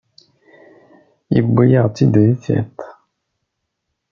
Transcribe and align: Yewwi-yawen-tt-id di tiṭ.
Yewwi-yawen-tt-id 1.35 2.13
di 2.13 2.33
tiṭ. 2.43 2.77